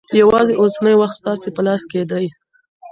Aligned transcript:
یوازې 0.21 0.53
اوسنی 0.61 0.93
وخت 1.01 1.15
ستاسې 1.21 1.47
په 1.55 1.61
لاس 1.67 1.81
کې 1.91 2.01
دی. 2.11 2.25